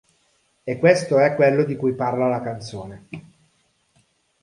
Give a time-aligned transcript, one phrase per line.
[0.65, 3.07] E questo è quello di cui parla la canzone.